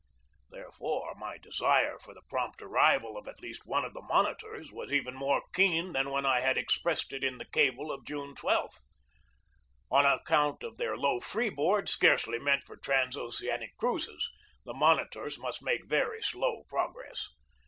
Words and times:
Therefore, 0.49 1.13
my 1.13 1.37
desire 1.37 1.99
for 1.99 2.15
the 2.15 2.23
prompt 2.27 2.59
arrival 2.63 3.17
of 3.19 3.27
at 3.27 3.39
least 3.39 3.67
one 3.67 3.85
of 3.85 3.93
the 3.93 4.01
monitors 4.01 4.71
was 4.71 4.91
even 4.91 5.13
more 5.13 5.43
keen 5.53 5.93
than 5.93 6.09
when 6.09 6.25
I 6.25 6.39
had 6.39 6.57
expressed 6.57 7.13
it 7.13 7.23
in 7.23 7.37
the 7.37 7.45
cable 7.45 7.91
of 7.91 8.03
June 8.03 8.33
12. 8.33 8.73
On 9.91 10.03
account 10.03 10.63
of 10.63 10.77
their 10.77 10.97
low 10.97 11.19
freeboard, 11.19 11.87
scarcely 11.87 12.39
meant 12.39 12.63
for 12.63 12.77
transoceanic 12.77 13.77
cruises, 13.77 14.27
the 14.65 14.73
monitors 14.73 15.37
must 15.37 15.61
make 15.61 15.85
very 15.85 16.23
slow 16.23 16.63
progress. 16.67 17.29